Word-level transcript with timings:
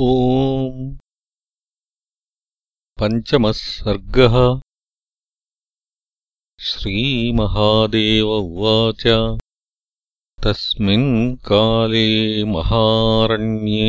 ॐ 0.00 0.74
पञ्चमः 2.98 3.52
सर्गः 3.60 4.34
श्रीमहादेव 6.66 8.28
उवाच 8.34 9.02
तस्मिन् 10.44 11.10
काले 11.48 12.04
महारण्ये 12.52 13.88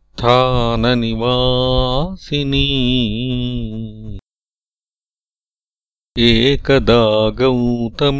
एकदा 6.24 7.00
गौतमीतीरे 7.38 8.18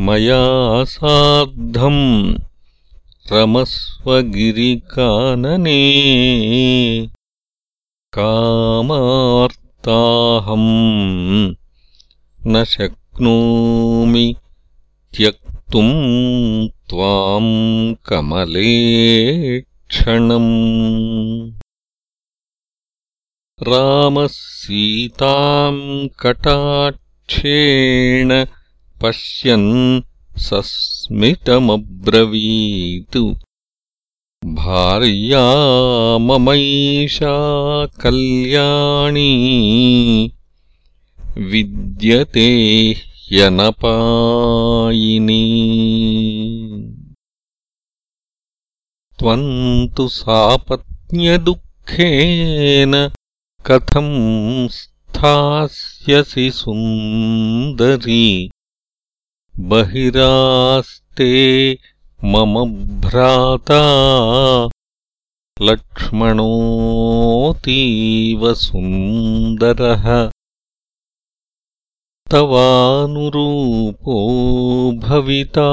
मया 0.03 0.83
सार्धम् 0.83 2.37
रमस्वगिरिकानने 3.33 4.27
कामार्ताहम् 8.13 8.95
न 12.47 12.63
शक् 12.63 12.99
शक्नोमि। 13.19 14.35
त्यक्तुम् 15.17 16.69
त्वाम् 16.89 17.95
कमले 18.05 19.61
क्षणम् 19.61 21.51
रामः 23.63 24.27
सीताम् 24.27 26.09
कटाक्षेण 26.19 28.45
पश्यन् 29.01 30.01
सस्मितमब्रवीतु। 30.37 33.35
भार्या 34.45 36.17
ममैषा 36.17 37.85
कल्याणी। 37.85 39.31
विद्यते 41.37 42.95
ह्यनपायिनी 43.31 45.41
त्वम् 49.19 49.87
तु 49.97 50.07
सापत्न्यम् 50.07 51.25
यज्ञदुःखेन 51.25 53.11
कथं 53.67 54.07
स्थास्यसि 54.77 56.49
सुन्दरी। 56.51 58.49
बहिरास्ते 59.59 61.31
मम 62.23 62.53
भ्राता 63.01 63.81
लक्ष्मणोऽतीव 65.61 68.53
सुन्दरः 68.53 70.29
तवानुरूपो 72.31 74.91
भविता। 74.91 75.69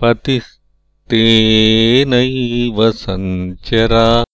पतिस्तेनैव 0.00 2.92
सञ्चर। 2.92 4.24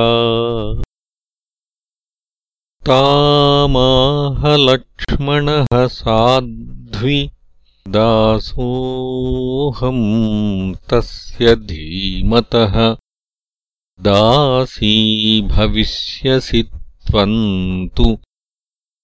तामाहलक्ष्मणः 2.86 5.74
साध्वि 5.74 7.30
दासोऽहम् 7.88 10.74
तस्य 10.74 11.56
धीमतः। 11.56 12.96
दासी 14.00 15.42
भविष्यसि 15.42 16.70
त्वम् 17.06 17.88
तु 17.88 18.18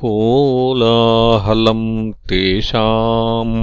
कोलाहलम् 0.00 1.86
तेषाम् 2.28 3.56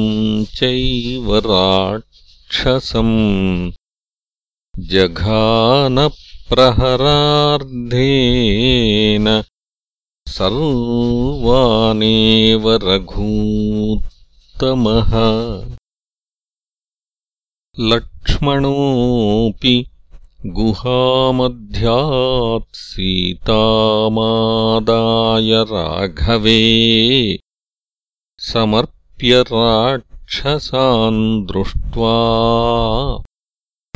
चैव 0.58 1.28
राक्षसम् 1.46 3.12
जघानप्रहरार्धेन 4.92 6.12
सर्वानेव 10.36 11.84
रघूत्तमः 12.88 13.92
लक्ष्मणोऽपि 17.84 19.86
गुहामध्यात् 20.46 22.76
सीतामादाय 22.76 25.64
राघवे 25.64 26.60
समर्प्य 28.38 29.42
राक्षसान् 29.42 31.46
दृष्ट्वा 31.46 32.14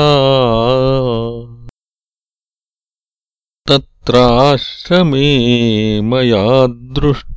तत्राश्रमे 3.69 6.01
मया 6.01 6.67
दृष्टो 6.67 7.36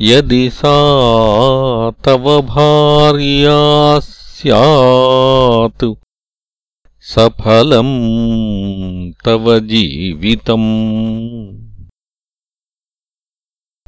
यदि 0.00 0.50
सा 0.50 1.90
तव 1.90 2.42
भार्या 2.42 3.98
स्यात् 3.98 5.94
सफलम् 7.00 9.12
तव 9.24 9.58
जीवितम्। 9.58 11.68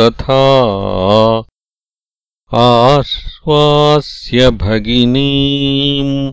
तथा 0.00 1.44
आश्वास्य 2.54 4.50
भगिनीम् 4.50 6.32